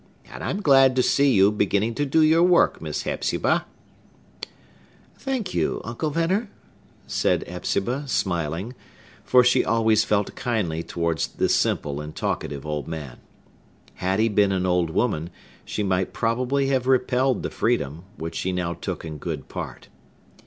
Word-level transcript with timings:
And 0.33 0.43
I'm 0.43 0.61
glad 0.63 0.95
to 0.95 1.03
see 1.03 1.31
you 1.31 1.51
beginning 1.51 1.93
to 1.93 2.07
do 2.07 2.21
your 2.23 2.41
work, 2.41 2.81
Miss 2.81 3.03
Hepzibah!" 3.03 3.67
"Thank 5.15 5.53
you, 5.53 5.79
Uncle 5.83 6.09
Venner" 6.09 6.49
said 7.05 7.47
Hepzibah, 7.47 8.07
smiling; 8.07 8.73
for 9.23 9.43
she 9.43 9.63
always 9.63 10.03
felt 10.03 10.33
kindly 10.33 10.81
towards 10.81 11.27
the 11.27 11.47
simple 11.47 12.01
and 12.01 12.15
talkative 12.15 12.65
old 12.65 12.87
man. 12.87 13.17
Had 13.93 14.19
he 14.19 14.27
been 14.27 14.51
an 14.51 14.65
old 14.65 14.89
woman, 14.89 15.29
she 15.65 15.83
might 15.83 16.13
probably 16.13 16.65
have 16.69 16.87
repelled 16.87 17.43
the 17.43 17.51
freedom, 17.51 18.03
which 18.17 18.33
she 18.33 18.51
now 18.51 18.73
took 18.73 19.05
in 19.05 19.19
good 19.19 19.49
part. 19.49 19.87